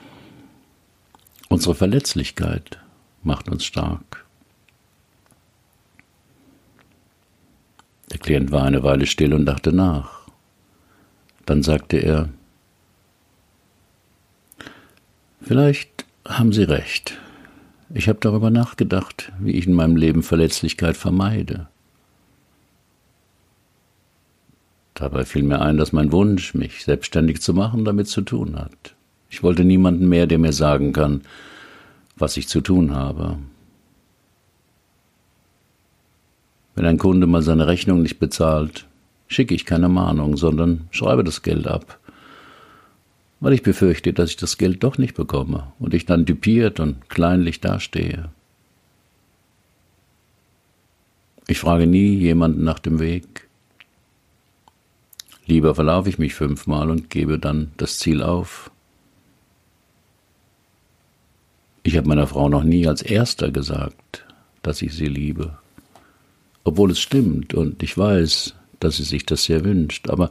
Unsere 1.48 1.74
Verletzlichkeit 1.74 2.78
macht 3.24 3.48
uns 3.48 3.64
stark. 3.64 4.24
Der 8.11 8.18
Klient 8.18 8.52
war 8.52 8.64
eine 8.64 8.82
Weile 8.82 9.06
still 9.06 9.34
und 9.34 9.46
dachte 9.46 9.73
nach. 9.73 10.28
Dann 11.46 11.62
sagte 11.62 11.99
er, 11.99 12.28
Vielleicht 15.40 16.06
haben 16.26 16.52
Sie 16.52 16.62
recht. 16.62 17.18
Ich 17.92 18.08
habe 18.08 18.18
darüber 18.20 18.50
nachgedacht, 18.50 19.30
wie 19.38 19.52
ich 19.52 19.66
in 19.66 19.75
meinem 19.75 19.96
Leben 19.96 20.23
Verletzlichkeit 20.23 20.96
vermeide. 20.96 21.68
Dabei 24.94 25.25
fiel 25.25 25.42
mir 25.42 25.61
ein, 25.61 25.76
dass 25.76 25.92
mein 25.92 26.12
Wunsch, 26.12 26.54
mich 26.54 26.84
selbstständig 26.84 27.42
zu 27.42 27.52
machen, 27.52 27.84
damit 27.84 28.08
zu 28.08 28.23
tun 28.23 28.56
hat. 28.56 28.94
Ich 29.28 29.42
wollte 29.42 29.64
niemanden 29.64 30.08
mehr, 30.08 30.26
der 30.26 30.38
mir 30.38 30.52
sagen 30.52 30.92
kann, 30.92 31.23
was 32.16 32.37
ich 32.37 32.49
zu 32.49 32.61
tun 32.61 32.94
habe. 32.94 33.38
Wenn 36.75 36.87
ein 36.87 36.99
Kunde 36.99 37.26
mal 37.26 37.43
seine 37.43 37.66
Rechnung 37.66 38.02
nicht 38.02 38.19
bezahlt, 38.19 38.87
schicke 39.28 39.54
ich 39.54 39.64
keine 39.64 39.88
Mahnung, 39.88 40.37
sondern 40.37 40.88
schreibe 40.90 41.25
das 41.25 41.43
Geld 41.43 41.66
ab, 41.66 41.99
weil 43.41 43.52
ich 43.52 43.63
befürchte, 43.63 44.13
dass 44.13 44.30
ich 44.30 44.37
das 44.37 44.58
Geld 44.58 44.82
doch 44.82 44.99
nicht 44.99 45.15
bekomme 45.15 45.73
und 45.78 45.95
ich 45.95 46.06
dann 46.06 46.25
düpiert 46.25 46.80
und 46.80 47.08
kleinlich 47.08 47.60
dastehe. 47.60 48.30
Ich 51.47 51.58
frage 51.58 51.87
nie 51.87 52.17
jemanden 52.17 52.65
nach 52.65 52.78
dem 52.78 52.99
Weg. 53.00 53.49
Lieber 55.47 55.75
verlaufe 55.75 56.08
ich 56.08 56.19
mich 56.19 56.34
fünfmal 56.34 56.91
und 56.91 57.10
gebe 57.10 57.39
dann 57.39 57.73
das 57.76 57.99
Ziel 57.99 58.23
auf. 58.23 58.71
Ich 61.82 61.99
habe 61.99 62.08
meiner 62.08 62.26
Frau 62.26 62.49
noch 62.49 62.65
nie 62.65 62.89
als 62.89 63.02
erster 63.02 63.50
gesagt, 63.50 64.25
dass 64.63 64.80
ich 64.80 64.95
sie 64.95 65.06
liebe 65.06 65.58
obwohl 66.64 66.90
es 66.90 66.98
stimmt 66.98 67.54
und 67.54 67.82
ich 67.82 67.96
weiß, 67.96 68.54
dass 68.80 68.96
sie 68.96 69.04
sich 69.04 69.24
das 69.26 69.44
sehr 69.44 69.64
wünscht, 69.64 70.08
aber 70.08 70.30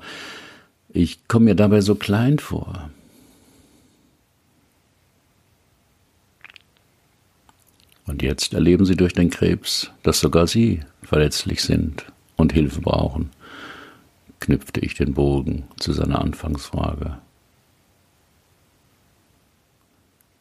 ich 0.89 1.27
komme 1.27 1.45
mir 1.45 1.55
dabei 1.55 1.81
so 1.81 1.95
klein 1.95 2.39
vor. 2.39 2.89
Und 8.05 8.21
jetzt 8.21 8.53
erleben 8.53 8.85
sie 8.85 8.95
durch 8.95 9.13
den 9.13 9.29
Krebs, 9.29 9.89
dass 10.03 10.19
sogar 10.19 10.47
sie 10.47 10.81
verletzlich 11.03 11.63
sind 11.63 12.05
und 12.35 12.51
Hilfe 12.51 12.81
brauchen, 12.81 13.29
knüpfte 14.39 14.81
ich 14.81 14.93
den 14.95 15.13
Bogen 15.13 15.63
zu 15.79 15.93
seiner 15.93 16.19
Anfangsfrage. 16.19 17.17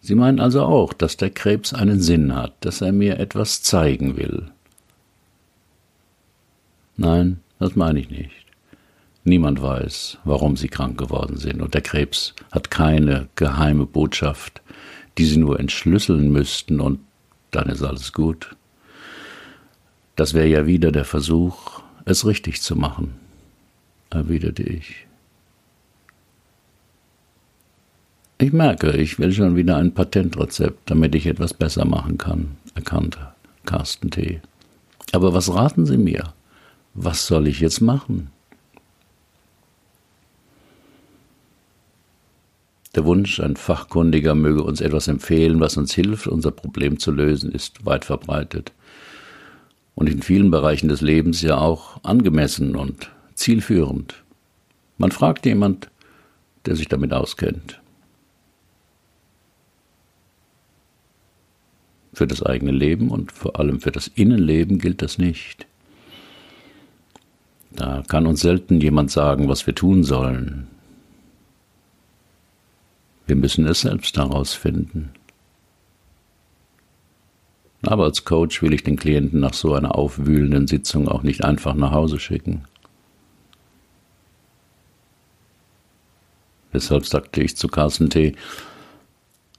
Sie 0.01 0.17
meinen 0.17 0.41
also 0.41 0.63
auch, 0.63 0.93
dass 0.93 1.17
der 1.17 1.31
Krebs 1.31 1.73
einen 1.73 2.01
Sinn 2.01 2.35
hat, 2.35 2.53
dass 2.61 2.81
er 2.81 2.91
mir 2.91 3.21
etwas 3.21 3.63
zeigen 3.63 4.17
will, 4.17 4.51
Nein, 7.03 7.41
das 7.59 7.75
meine 7.75 7.99
ich 7.99 8.11
nicht. 8.11 8.31
Niemand 9.25 9.61
weiß, 9.61 10.19
warum 10.23 10.57
sie 10.57 10.69
krank 10.69 10.99
geworden 10.99 11.37
sind, 11.37 11.61
und 11.61 11.75
der 11.75 11.81
Krebs 11.81 12.33
hat 12.53 12.71
keine 12.71 13.29
geheime 13.35 13.87
Botschaft, 13.87 14.63
die 15.19 15.25
sie 15.25 15.39
nur 15.39 15.59
entschlüsseln 15.59 16.31
müssten, 16.31 16.79
und 16.81 17.01
dann 17.51 17.69
ist 17.69 17.83
alles 17.83 18.13
gut. 18.13 18.55
Das 20.15 20.33
wäre 20.33 20.47
ja 20.47 20.65
wieder 20.67 20.93
der 20.93 21.05
Versuch, 21.05 21.83
es 22.05 22.25
richtig 22.25 22.63
zu 22.63 22.77
machen, 22.77 23.15
erwiderte 24.11 24.63
ich. 24.63 25.09
Ich 28.39 28.53
merke, 28.53 28.93
ich 28.93 29.19
will 29.19 29.33
schon 29.33 29.57
wieder 29.57 29.77
ein 29.77 29.93
Patentrezept, 29.93 30.89
damit 30.89 31.17
ich 31.17 31.27
etwas 31.27 31.53
besser 31.53 31.85
machen 31.85 32.17
kann, 32.17 32.59
erkannte 32.77 33.33
Carsten 33.65 34.13
T. 34.13 34.41
Aber 35.11 35.35
was 35.35 35.53
raten 35.53 35.85
Sie 35.85 35.97
mir? 35.97 36.33
Was 36.95 37.27
soll 37.27 37.47
ich 37.49 37.61
jetzt 37.61 37.81
machen? 37.81 38.31
Der 42.95 43.07
Wunsch, 43.07 43.41
ein 43.41 43.57
Fachkundiger 43.57 44.35
möge 44.35 44.63
uns 44.63 44.83
etwas 44.83 45.09
empfehlen, 45.09 45.61
was 45.61 45.79
uns 45.79 45.95
hilft, 45.95 46.27
unser 46.27 46.51
Problem 46.51 46.99
zu 46.99 47.11
lösen, 47.11 47.51
ist 47.51 47.87
weit 47.87 48.05
verbreitet 48.05 48.73
und 49.95 50.09
in 50.09 50.23
vielen 50.23 50.51
Bereichen 50.51 50.89
des 50.89 51.01
Lebens 51.01 51.43
ja 51.43 51.59
auch 51.59 52.03
angemessen 52.05 52.77
und 52.77 53.11
zielführend. 53.35 54.23
Man 54.99 55.11
fragt 55.11 55.47
jemand, 55.47 55.91
der 56.67 56.77
sich 56.77 56.89
damit 56.89 57.13
auskennt. 57.13 57.81
Für 62.13 62.27
das 62.27 62.43
eigene 62.43 62.73
Leben 62.73 63.11
und 63.11 63.33
vor 63.33 63.59
allem 63.59 63.81
für 63.81 63.91
das 63.91 64.07
Innenleben 64.07 64.79
gilt 64.79 65.01
das 65.01 65.17
nicht. 65.17 65.67
Da 67.77 68.03
kann 68.07 68.27
uns 68.27 68.41
selten 68.41 68.81
jemand 68.81 69.11
sagen, 69.11 69.49
was 69.49 69.67
wir 69.67 69.75
tun 69.75 70.05
sollen. 70.05 70.67
Wir 73.27 73.37
müssen 73.37 73.67
es 73.67 73.81
selbst 73.81 74.17
herausfinden. 74.17 75.11
Aber 77.83 78.05
als 78.05 78.25
Coach 78.25 78.63
will 78.63 78.73
ich 78.75 78.85
den 78.85 78.97
Klienten 78.97 79.41
nach 79.41 79.55
so 79.55 79.75
einer 79.75 79.97
aufwühlenden 79.97 80.69
Sitzung 80.69 81.09
auch 81.09 81.23
nicht 81.23 81.45
einfach 81.45 81.75
nach 81.75 81.93
Hause 81.93 82.21
schicken. 82.21 82.65
Deshalb 86.73 87.07
sagte 87.07 87.43
ich 87.43 87.57
zu 87.57 87.69
Carsten 87.69 88.09
T., 88.09 88.35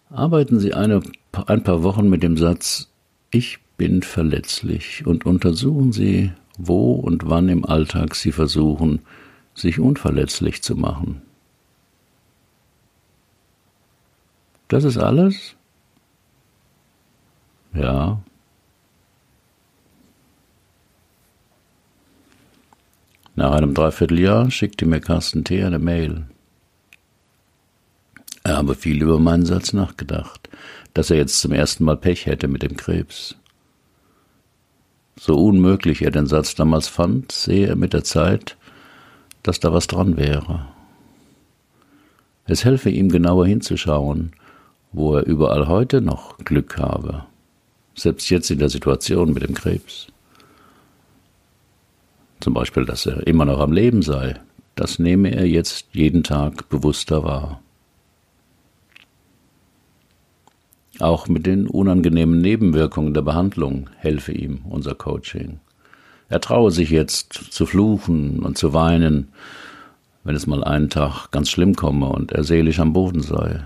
arbeiten 0.09 0.59
Sie 0.59 0.73
eine, 0.73 1.01
ein 1.47 1.63
paar 1.63 1.83
Wochen 1.83 2.09
mit 2.09 2.23
dem 2.23 2.37
Satz, 2.37 2.89
ich 3.31 3.59
bin 3.77 4.03
verletzlich 4.03 5.05
und 5.05 5.25
untersuchen 5.25 5.91
Sie, 5.91 6.31
wo 6.57 6.93
und 6.93 7.29
wann 7.29 7.49
im 7.49 7.65
Alltag 7.65 8.15
sie 8.15 8.31
versuchen, 8.31 9.01
sich 9.55 9.79
unverletzlich 9.79 10.61
zu 10.61 10.75
machen. 10.75 11.21
Das 14.67 14.83
ist 14.83 14.97
alles? 14.97 15.55
Ja. 17.73 18.21
Nach 23.35 23.51
einem 23.51 23.73
Dreivierteljahr 23.73 24.51
schickte 24.51 24.85
mir 24.85 24.99
Carsten 24.99 25.43
T. 25.43 25.63
eine 25.63 25.79
Mail. 25.79 26.25
Er 28.43 28.57
habe 28.57 28.75
viel 28.75 29.01
über 29.01 29.19
meinen 29.19 29.45
Satz 29.45 29.73
nachgedacht, 29.73 30.49
dass 30.93 31.09
er 31.09 31.17
jetzt 31.17 31.39
zum 31.39 31.51
ersten 31.51 31.83
Mal 31.83 31.97
Pech 31.97 32.25
hätte 32.25 32.47
mit 32.47 32.61
dem 32.61 32.75
Krebs. 32.75 33.35
So 35.15 35.35
unmöglich 35.35 36.01
er 36.01 36.11
den 36.11 36.27
Satz 36.27 36.55
damals 36.55 36.87
fand, 36.87 37.31
sehe 37.31 37.67
er 37.67 37.75
mit 37.75 37.93
der 37.93 38.03
Zeit, 38.03 38.57
dass 39.43 39.59
da 39.59 39.73
was 39.73 39.87
dran 39.87 40.17
wäre. 40.17 40.67
Es 42.45 42.65
helfe 42.65 42.89
ihm 42.89 43.09
genauer 43.09 43.47
hinzuschauen, 43.47 44.33
wo 44.91 45.15
er 45.15 45.25
überall 45.25 45.67
heute 45.67 46.01
noch 46.01 46.37
Glück 46.39 46.77
habe, 46.77 47.25
selbst 47.95 48.29
jetzt 48.29 48.51
in 48.51 48.59
der 48.59 48.69
Situation 48.69 49.33
mit 49.33 49.43
dem 49.43 49.55
Krebs. 49.55 50.07
Zum 52.39 52.53
Beispiel, 52.53 52.85
dass 52.85 53.05
er 53.05 53.25
immer 53.25 53.45
noch 53.45 53.59
am 53.59 53.71
Leben 53.71 54.01
sei, 54.01 54.39
das 54.75 54.99
nehme 54.99 55.33
er 55.33 55.47
jetzt 55.47 55.87
jeden 55.93 56.23
Tag 56.23 56.67
bewusster 56.67 57.23
wahr. 57.23 57.62
Auch 60.99 61.27
mit 61.27 61.45
den 61.45 61.67
unangenehmen 61.67 62.39
Nebenwirkungen 62.39 63.13
der 63.13 63.23
Behandlung 63.23 63.89
helfe 63.97 64.31
ihm 64.31 64.61
unser 64.69 64.93
Coaching. 64.93 65.59
Er 66.29 66.39
traue 66.39 66.71
sich 66.71 66.89
jetzt 66.89 67.33
zu 67.33 67.65
fluchen 67.65 68.39
und 68.39 68.57
zu 68.57 68.73
weinen, 68.73 69.29
wenn 70.23 70.35
es 70.35 70.47
mal 70.47 70.63
einen 70.63 70.89
Tag 70.89 71.31
ganz 71.31 71.49
schlimm 71.49 71.75
komme 71.75 72.07
und 72.07 72.31
er 72.31 72.43
seelisch 72.43 72.79
am 72.79 72.93
Boden 72.93 73.21
sei. 73.21 73.63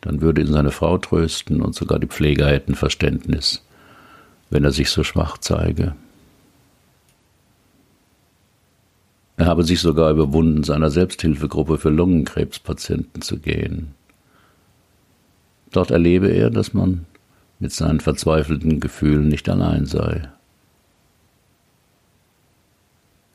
Dann 0.00 0.22
würde 0.22 0.40
ihn 0.40 0.52
seine 0.52 0.70
Frau 0.70 0.96
trösten 0.96 1.60
und 1.60 1.74
sogar 1.74 1.98
die 1.98 2.06
Pfleger 2.06 2.48
hätten 2.48 2.74
Verständnis, 2.74 3.62
wenn 4.48 4.64
er 4.64 4.72
sich 4.72 4.90
so 4.90 5.04
schwach 5.04 5.38
zeige. 5.38 5.94
Er 9.36 9.46
habe 9.46 9.64
sich 9.64 9.80
sogar 9.80 10.10
überwunden, 10.10 10.64
seiner 10.64 10.90
Selbsthilfegruppe 10.90 11.78
für 11.78 11.90
Lungenkrebspatienten 11.90 13.22
zu 13.22 13.38
gehen. 13.38 13.94
Dort 15.72 15.90
erlebe 15.90 16.28
er, 16.28 16.50
dass 16.50 16.74
man 16.74 17.06
mit 17.58 17.72
seinen 17.72 18.00
verzweifelten 18.00 18.80
Gefühlen 18.80 19.28
nicht 19.28 19.48
allein 19.48 19.86
sei. 19.86 20.28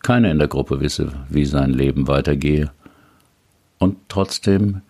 Keiner 0.01 0.31
in 0.31 0.39
der 0.39 0.47
Gruppe 0.47 0.81
wisse, 0.81 1.13
wie 1.29 1.45
sein 1.45 1.71
Leben 1.71 2.07
weitergehe, 2.07 2.71
und 3.79 3.97
trotzdem 4.07 4.81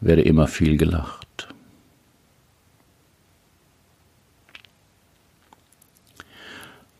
werde 0.00 0.22
immer 0.22 0.46
viel 0.46 0.76
gelacht. 0.76 1.48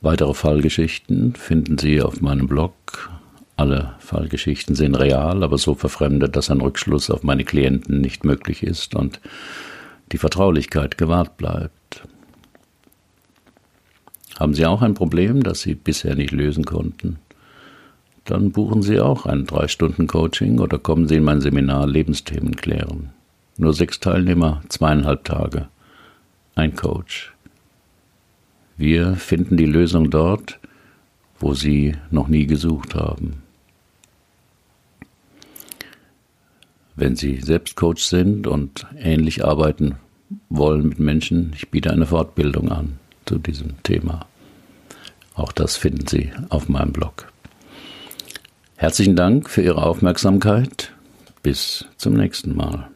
Weitere 0.01 0.35
Fallgeschichten 0.35 1.35
finden 1.35 1.79
Sie 1.79 2.03
auf 2.03 2.21
meinem 2.21 2.47
Blog. 2.47 3.11
Alle 3.57 3.95
Fallgeschichten 4.01 4.75
sind 4.75 4.97
real, 4.97 5.43
aber 5.43 5.57
so 5.57 5.75
verfremdet, 5.75 6.37
dass 6.37 6.51
ein 6.51 6.61
Rückschluss 6.61 7.09
auf 7.11 7.23
meine 7.23 7.45
Klienten 7.45 8.01
nicht 8.01 8.25
möglich 8.25 8.63
ist 8.63 8.95
und 8.95 9.21
die 10.13 10.19
Vertraulichkeit 10.19 10.99
gewahrt 10.99 11.37
bleibt. 11.37 12.03
Haben 14.39 14.55
Sie 14.55 14.67
auch 14.67 14.83
ein 14.83 14.95
Problem, 14.95 15.43
das 15.43 15.61
Sie 15.63 15.75
bisher 15.75 16.17
nicht 16.17 16.33
lösen 16.33 16.65
konnten? 16.65 17.19
Dann 18.25 18.53
buchen 18.53 18.83
Sie 18.83 19.01
auch 19.01 19.27
ein 19.27 19.45
Drei-Stunden-Coaching 19.45 20.59
oder 20.59 20.79
kommen 20.79 21.07
Sie 21.07 21.17
in 21.17 21.25
mein 21.25 21.41
Seminar 21.41 21.87
Lebensthemen 21.87 22.57
klären. 22.57 23.11
Nur 23.59 23.75
sechs 23.75 24.01
Teilnehmer, 24.01 24.63
zweieinhalb 24.69 25.25
Tage. 25.25 25.69
Ein 26.57 26.75
Coach. 26.75 27.33
Wir 28.77 29.15
finden 29.15 29.57
die 29.57 29.67
Lösung 29.67 30.11
dort, 30.11 30.59
wo 31.39 31.55
Sie 31.55 31.95
noch 32.11 32.27
nie 32.27 32.47
gesucht 32.47 32.95
haben. 32.97 33.44
Wenn 36.97 37.17
Sie 37.17 37.41
selbst 37.41 37.77
Coach 37.77 38.05
sind 38.05 38.47
und 38.47 38.87
ähnlich 38.99 39.45
arbeiten 39.45 39.97
wollen 40.49 40.89
mit 40.89 40.99
Menschen, 40.99 41.53
ich 41.55 41.71
biete 41.71 41.91
eine 41.91 42.07
Fortbildung 42.07 42.71
an 42.71 42.99
zu 43.27 43.39
diesem 43.39 43.83
Thema. 43.83 44.27
Auch 45.35 45.53
das 45.53 45.77
finden 45.77 46.07
Sie 46.07 46.31
auf 46.51 46.69
meinem 46.69 46.93
Blog. 46.93 47.33
Herzlichen 48.77 49.17
Dank 49.17 49.51
für 49.51 49.63
Ihre 49.63 49.83
Aufmerksamkeit. 49.83 50.93
Bis 51.43 51.85
zum 51.97 52.15
nächsten 52.15 52.57
Mal. 52.57 52.89